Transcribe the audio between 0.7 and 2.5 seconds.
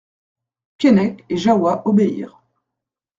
Keinec et Jahoua obéirent.